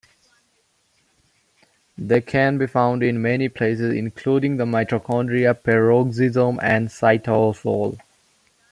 They 1.95 2.21
can 2.21 2.57
be 2.57 2.65
found 2.65 3.03
in 3.03 3.21
many 3.21 3.49
places 3.49 3.93
including 3.95 4.57
the 4.57 4.65
mitochondria, 4.65 5.53
peroxisome 5.53 6.57
and 6.63 6.87
cytosol. 6.87 7.99